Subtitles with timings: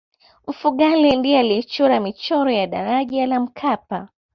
[0.47, 4.07] mfugale ndiye aliyechora michoro ya daraja la mkapa